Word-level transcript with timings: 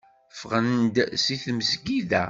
Ffɣen-d 0.39 0.95
seg 1.23 1.37
tmezgida. 1.43 2.19